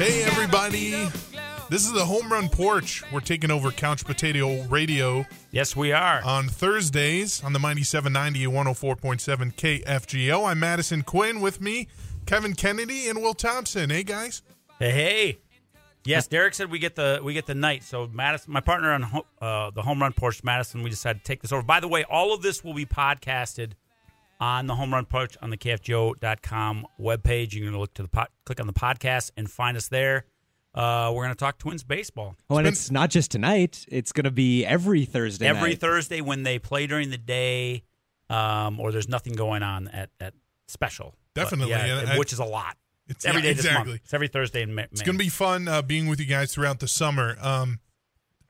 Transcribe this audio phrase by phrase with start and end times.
[0.00, 0.92] Hey, everybody.
[1.68, 3.02] This is the Home Run Porch.
[3.12, 6.22] We're taking over Couch Potato Radio Yes, we are.
[6.24, 10.48] on Thursdays on the Mighty 790 and 104.7 KFGO.
[10.48, 11.86] I'm Madison Quinn with me,
[12.24, 13.90] Kevin Kennedy, and Will Thompson.
[13.90, 14.40] Hey, guys.
[14.78, 15.38] hey, hey.
[16.06, 17.82] Yes, Derek said we get the we get the night.
[17.82, 21.24] So Madison, my partner on ho- uh, the home run porch, Madison, we decided to
[21.26, 21.62] take this over.
[21.62, 23.72] By the way, all of this will be podcasted
[24.40, 27.52] on the home run porch on the KFGO.com webpage.
[27.52, 30.24] You're going to look to the pod, click on the podcast and find us there.
[30.74, 33.84] Uh, we're going to talk Twins baseball Oh, and been- it's not just tonight.
[33.88, 35.46] It's going to be every Thursday.
[35.48, 35.80] every night.
[35.80, 37.82] Thursday when they play during the day,
[38.28, 40.34] um, or there's nothing going on at at
[40.68, 41.16] special.
[41.34, 42.76] But, Definitely, yeah, I- which is a lot.
[43.08, 43.90] It's It's every yeah, day this exactly.
[43.92, 44.02] month.
[44.04, 44.84] It's every Thursday in May.
[44.92, 47.36] It's going to be fun uh, being with you guys throughout the summer.
[47.40, 47.80] Um,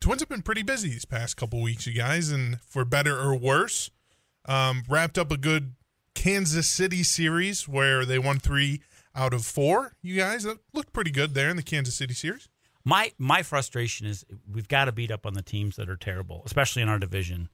[0.02, 3.34] Twins have been pretty busy these past couple weeks, you guys, and for better or
[3.36, 3.90] worse,
[4.44, 5.72] um, wrapped up a good
[6.14, 8.82] Kansas City series where they won three
[9.14, 9.94] out of four.
[10.02, 12.48] You guys that looked pretty good there in the Kansas City series.
[12.84, 16.42] My my frustration is we've got to beat up on the teams that are terrible,
[16.46, 17.48] especially in our division.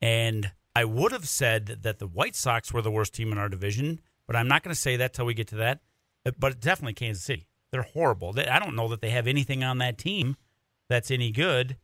[0.00, 3.48] And I would have said that the White Sox were the worst team in our
[3.48, 5.80] division, but I'm not going to say that till we get to that.
[6.38, 7.48] But definitely Kansas City.
[7.70, 8.34] They're horrible.
[8.38, 10.36] I don't know that they have anything on that team
[10.88, 11.76] that's any good.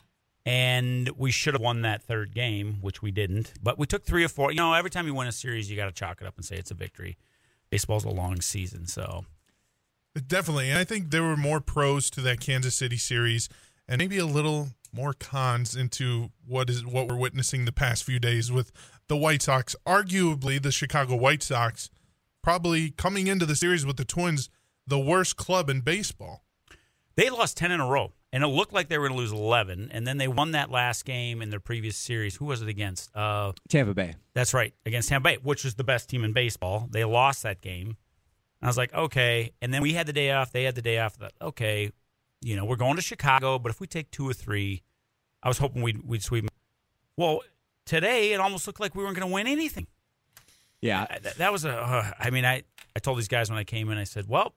[0.48, 3.52] And we should have won that third game, which we didn't.
[3.62, 4.50] But we took three or four.
[4.50, 6.44] You know, every time you win a series, you got to chalk it up and
[6.44, 7.18] say it's a victory.
[7.70, 9.26] Baseball's a long season, so
[10.26, 10.70] Definitely.
[10.70, 13.48] And I think there were more pros to that Kansas City series
[13.86, 18.18] and maybe a little more cons into what is what we're witnessing the past few
[18.18, 18.72] days with
[19.08, 19.76] the White Sox.
[19.86, 21.90] Arguably the Chicago White Sox
[22.42, 24.48] probably coming into the series with the Twins
[24.86, 26.42] the worst club in baseball.
[27.14, 29.32] They lost 10 in a row, and it looked like they were going to lose
[29.32, 32.36] 11, and then they won that last game in their previous series.
[32.36, 33.14] Who was it against?
[33.16, 34.14] Uh, Tampa Bay.
[34.34, 36.88] that's right, against Tampa Bay, which was the best team in baseball.
[36.90, 37.96] They lost that game.
[38.60, 39.52] And I was like, okay.
[39.62, 40.50] And then we had the day off.
[40.52, 41.16] They had the day off.
[41.18, 41.90] That okay,
[42.42, 44.82] you know, we're going to Chicago, but if we take two or three,
[45.42, 46.48] I was hoping we'd, we'd sweep 'em.
[47.16, 47.40] Well,
[47.86, 49.86] today it almost looked like we weren't going to win anything.
[50.80, 51.06] Yeah.
[51.08, 51.70] I- that, that was a.
[51.72, 52.62] Uh, I mean, I
[52.94, 54.54] I told these guys when I came in, I said, well,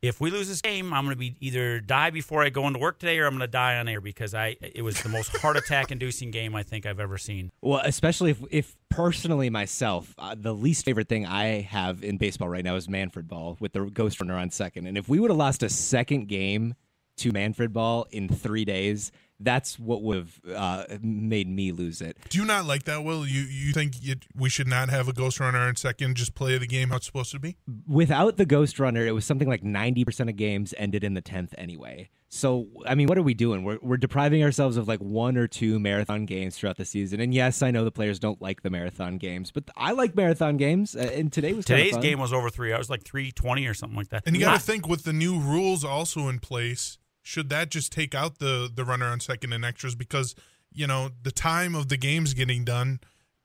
[0.00, 2.78] if we lose this game, I'm going to be either die before I go into
[2.78, 5.36] work today, or I'm going to die on air because I it was the most
[5.38, 7.50] heart attack inducing game I think I've ever seen.
[7.60, 12.48] Well, especially if, if personally myself, uh, the least favorite thing I have in baseball
[12.48, 14.86] right now is Manfred Ball with the ghost runner on second.
[14.86, 16.74] And if we would have lost a second game
[17.16, 22.16] to Manfred Ball in three days, that's what would have uh, made me lose it.
[22.28, 23.26] Do you not like that, Will?
[23.26, 26.58] You you think it, we should not have a ghost runner in second, just play
[26.58, 27.56] the game how it's supposed to be?
[27.86, 31.54] Without the ghost runner, it was something like 90% of games ended in the 10th
[31.56, 32.08] anyway.
[32.30, 33.64] So, I mean, what are we doing?
[33.64, 37.20] We're, we're depriving ourselves of like one or two marathon games throughout the season.
[37.20, 40.58] And yes, I know the players don't like the marathon games, but I like marathon
[40.58, 40.94] games.
[40.94, 42.02] Uh, and today was Today's fun.
[42.02, 44.24] game was over three hours, like three twenty or something like that.
[44.26, 47.92] And you got to think with the new rules also in place, should that just
[47.92, 50.34] take out the the runner on second and extras because
[50.72, 53.00] you know the time of the games getting done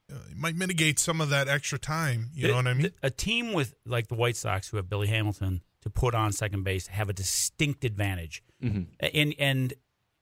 [0.10, 2.30] uh, might mitigate some of that extra time.
[2.34, 2.92] You know what I mean?
[3.04, 6.64] A team with like the White Sox who have Billy Hamilton to put on second
[6.64, 8.42] base have a distinct advantage.
[8.64, 8.84] Mm-hmm.
[9.02, 9.74] And and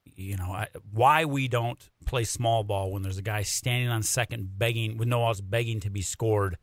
[0.05, 4.01] you know I, why we don't play small ball when there's a guy standing on
[4.01, 6.57] second begging with no outs begging to be scored.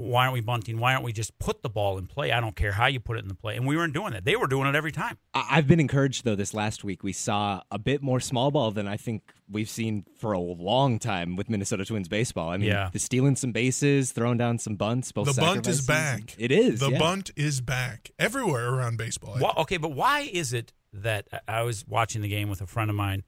[0.00, 0.78] Why aren't we bunting?
[0.78, 2.32] Why aren't we just put the ball in play?
[2.32, 3.56] I don't care how you put it in the play.
[3.56, 4.24] And we weren't doing that.
[4.24, 5.18] They were doing it every time.
[5.34, 6.34] I- I've been encouraged though.
[6.34, 10.04] This last week, we saw a bit more small ball than I think we've seen
[10.18, 12.48] for a long time with Minnesota Twins baseball.
[12.50, 12.88] I mean, Yeah.
[12.92, 15.12] the stealing some bases, throwing down some bunts.
[15.12, 16.34] Both the bunt is back.
[16.38, 16.80] It is.
[16.80, 16.98] The yeah.
[16.98, 19.34] bunt is back everywhere around baseball.
[19.36, 22.60] I Why, okay, but why is it that I- I was watching the game with
[22.60, 23.22] a friend of mine,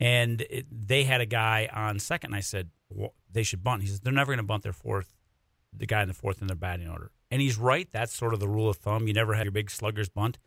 [0.00, 2.28] and it, they had a guy on second?
[2.28, 3.82] And I said well, they should bunt.
[3.82, 5.12] He says they're never going to bunt their fourth,
[5.76, 7.10] the guy in the fourth in their batting order.
[7.30, 7.88] And he's right.
[7.92, 9.08] That's sort of the rule of thumb.
[9.08, 10.38] You never have your big sluggers bunt.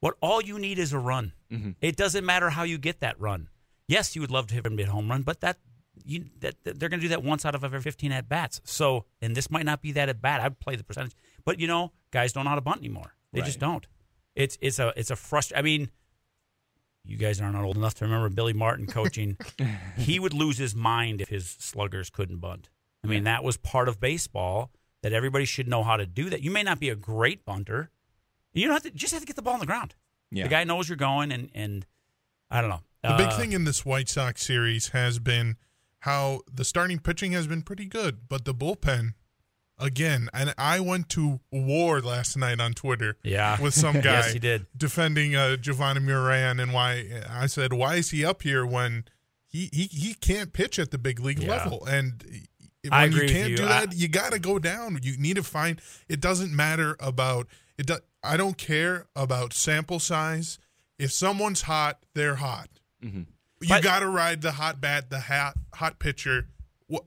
[0.00, 1.32] What all you need is a run.
[1.52, 1.72] Mm-hmm.
[1.80, 3.48] It doesn't matter how you get that run.
[3.86, 5.58] Yes, you would love to have him hit a home run, but that
[6.04, 8.60] you that, they're going to do that once out of every 15 at bats.
[8.64, 10.40] So, and this might not be that at bat.
[10.40, 11.12] I'd play the percentage,
[11.44, 13.14] but you know, guys don't know how to bunt anymore.
[13.32, 13.86] They just don't.
[14.34, 15.52] It's it's a it's a frust.
[15.54, 15.90] I mean,
[17.04, 19.36] you guys aren't old enough to remember Billy Martin coaching.
[19.96, 22.70] he would lose his mind if his sluggers couldn't bunt.
[23.04, 24.70] I mean, that was part of baseball
[25.02, 26.42] that everybody should know how to do that.
[26.42, 27.90] You may not be a great bunter.
[28.52, 29.94] You don't have to just have to get the ball on the ground.
[30.30, 30.44] Yeah.
[30.44, 31.86] The guy knows you're going, and and
[32.50, 32.82] I don't know.
[33.02, 35.56] The big Uh, thing in this White Sox series has been
[36.00, 39.14] how the starting pitching has been pretty good, but the bullpen,
[39.78, 43.60] again, and I went to war last night on Twitter Yeah.
[43.60, 44.66] with some guy Yes, he did.
[44.76, 49.04] defending uh, Jovani Moran and why I said, why is he up here when
[49.46, 51.50] he, he, he can't pitch at the big league Yeah.
[51.50, 51.84] level?
[51.86, 52.48] And
[52.82, 53.56] when I agree you with can't you.
[53.58, 54.98] do I- that, you got to go down.
[55.02, 57.46] You need to find, it doesn't matter about,
[57.78, 57.86] it.
[57.86, 60.58] Do, I don't care about sample size.
[60.98, 62.68] If someone's hot, they're hot.
[63.02, 63.22] Mm-hmm.
[63.62, 66.46] You got to ride the hot bat, the hot hot pitcher.
[66.86, 67.04] What?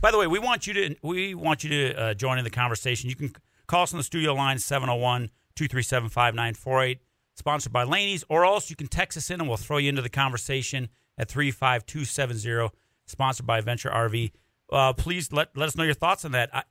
[0.00, 2.50] By the way, we want you to we want you to uh, join in the
[2.50, 3.08] conversation.
[3.10, 3.34] You can
[3.66, 6.98] call us on the studio line 701-237-5948,
[7.34, 10.02] sponsored by Laney's, or else you can text us in and we'll throw you into
[10.02, 10.88] the conversation
[11.18, 12.70] at 35270,
[13.06, 14.32] sponsored by Venture RV.
[14.70, 16.50] Uh, please let let us know your thoughts on that.
[16.54, 16.62] I,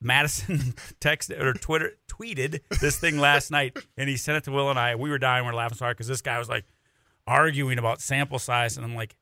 [0.00, 0.58] Madison
[1.00, 4.78] texted or Twitter tweeted this thing last night, and he sent it to Will and
[4.78, 4.96] I.
[4.96, 6.64] We were dying, we are laughing so hard because this guy was like
[7.26, 9.16] arguing about sample size, and I'm like,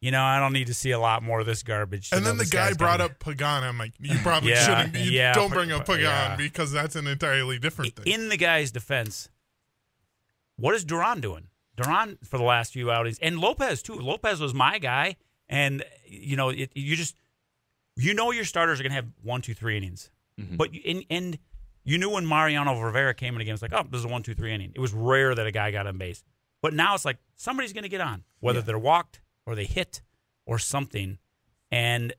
[0.00, 2.10] you know, I don't need to see a lot more of this garbage.
[2.12, 3.64] And then the guy brought got up Pagan.
[3.64, 5.04] I'm like, you probably Yeah, shouldn't.
[5.04, 6.36] You yeah, don't bring up Pagan yeah.
[6.36, 8.12] because that's an entirely different thing.
[8.12, 9.28] in the guy's defense,
[10.56, 11.48] what is Duran doing?
[11.76, 13.94] Duran for the last few outings, and Lopez too.
[13.94, 15.16] Lopez was my guy,
[15.48, 17.16] and you know, it, you just
[18.02, 20.56] you know your starters are going to have one, two, three innings, mm-hmm.
[20.56, 21.38] but you, and and
[21.84, 24.22] you knew when Mariano Rivera came in again, it's like, oh, this is a one,
[24.22, 24.72] two, three inning.
[24.74, 26.24] It was rare that a guy got on base,
[26.62, 30.02] but now it's like somebody's going to get on, whether they're walked or they hit
[30.46, 31.18] or something,
[31.70, 32.12] and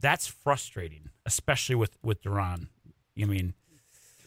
[0.00, 2.68] that's frustrating, especially with with Duran.
[3.20, 3.54] I mean,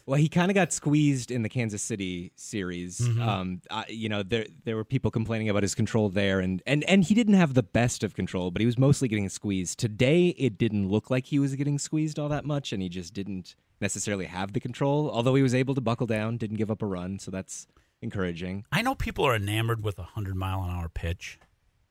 [0.04, 2.98] Well, he kind of got squeezed in the Kansas City series.
[2.98, 3.22] Mm-hmm.
[3.22, 6.82] Um, I, you know, there there were people complaining about his control there, and, and
[6.84, 9.78] and he didn't have the best of control, but he was mostly getting squeezed.
[9.78, 13.14] Today, it didn't look like he was getting squeezed all that much, and he just
[13.14, 15.10] didn't necessarily have the control.
[15.10, 17.66] Although he was able to buckle down, didn't give up a run, so that's
[18.00, 18.64] encouraging.
[18.72, 21.38] I know people are enamored with a hundred mile an hour pitch,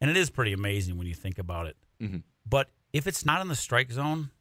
[0.01, 1.77] and it is pretty amazing when you think about it.
[2.01, 2.17] Mm-hmm.
[2.45, 4.31] But if it's not in the strike zone,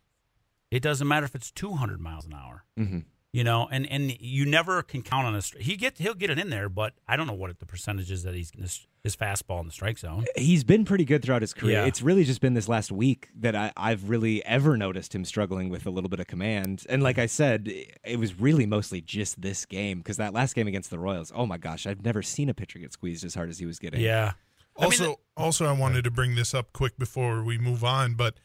[0.72, 2.64] it doesn't matter if it's two hundred miles an hour.
[2.78, 2.98] Mm-hmm.
[3.32, 5.38] You know, and and you never can count on a.
[5.38, 8.10] stri- He get he'll get it in there, but I don't know what the percentage
[8.10, 10.24] is that he's his, his fastball in the strike zone.
[10.34, 11.74] He's been pretty good throughout his career.
[11.82, 11.84] Yeah.
[11.86, 15.68] It's really just been this last week that I, I've really ever noticed him struggling
[15.68, 16.84] with a little bit of command.
[16.88, 17.72] And like I said,
[18.04, 21.46] it was really mostly just this game because that last game against the Royals, oh
[21.46, 24.00] my gosh, I've never seen a pitcher get squeezed as hard as he was getting.
[24.00, 24.32] Yeah.
[24.76, 28.14] I mean, Also, also, I wanted to bring this up quick before we move on.
[28.14, 28.38] But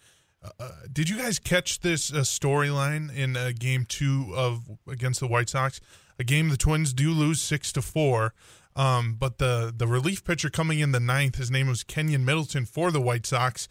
[0.60, 5.28] uh, did you guys catch this uh, storyline in uh, Game Two of against the
[5.28, 5.80] White Sox?
[6.20, 8.34] A game the Twins do lose six to four.
[8.76, 12.66] Um, but the the relief pitcher coming in the ninth, his name was Keynan Middleton
[12.66, 13.68] for the White Sox,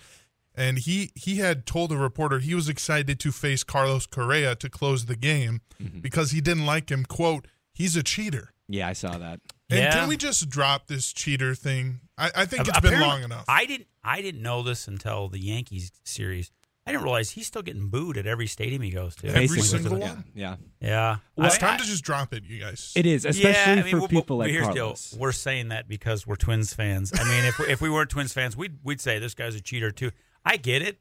[0.54, 4.70] and he he had told a reporter he was excited to face Carlos Correa to
[4.70, 5.60] close the game
[6.00, 7.04] because he didn't like him.
[7.04, 9.40] "Quote: He's a cheater." Yeah, I saw that.
[9.68, 9.92] And Yeah.
[9.92, 12.00] can we just drop this cheater thing?
[12.16, 13.44] I, I think it's been long enough.
[13.46, 16.50] I didn't I didn't know this until the Yankees series.
[16.86, 19.28] I didn't realize he's still getting booed at every stadium he goes to.
[19.28, 20.24] Every Basically, single yeah, one?
[20.34, 21.16] Yeah, Yeah.
[21.34, 22.92] Well, it's I- time I- to just drop it, you guys.
[22.94, 24.96] it is, especially yeah, I mean, for we- people we- like here's the deal.
[25.18, 27.10] We're saying that because we're Twins fans.
[27.18, 29.60] I mean, if we, if we weren't Twins fans, we'd we'd say this guy's a
[29.62, 30.10] cheater too.
[30.44, 30.98] I get it.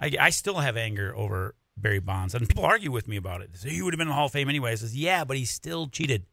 [0.00, 3.52] I, I still have anger over Barry Bonds, and people argue with me about it.
[3.52, 4.72] They say he would have been in the Hall of Fame anyway.
[4.72, 6.24] I says, yeah, but he still cheated.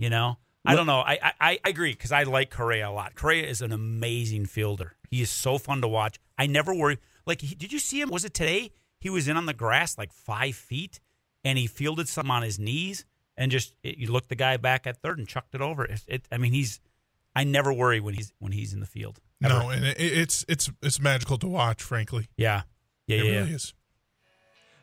[0.00, 0.98] You know, I don't know.
[1.00, 3.14] I I, I agree because I like Correa a lot.
[3.14, 4.96] Correa is an amazing fielder.
[5.08, 6.18] He is so fun to watch.
[6.36, 6.98] I never worry.
[7.26, 8.10] Like, he, did you see him?
[8.10, 8.70] Was it today?
[9.00, 11.00] He was in on the grass like five feet,
[11.44, 13.04] and he fielded something on his knees,
[13.36, 15.84] and just it, you looked the guy back at third and chucked it over.
[15.84, 16.80] It, it, I mean, he's.
[17.36, 19.18] I never worry when he's when he's in the field.
[19.42, 19.52] Ever.
[19.54, 21.82] no, and it, it's it's it's magical to watch.
[21.82, 22.62] Frankly, Yeah.
[23.06, 23.16] Yeah.
[23.16, 23.30] it Yeah.
[23.32, 23.56] really yeah.
[23.56, 23.74] is.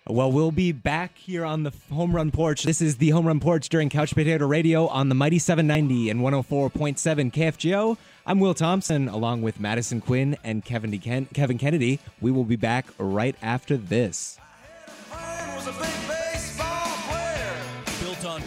[0.07, 2.63] Well, we'll be back here on the Home Run Porch.
[2.63, 6.21] This is the Home Run Porch during Couch Potato Radio on the Mighty 790 and
[6.21, 7.97] 104.7 KFGO.
[8.25, 11.99] I'm Will Thompson, along with Madison Quinn and Kevin, Ken- Kevin Kennedy.
[12.19, 14.37] We will be back right after this.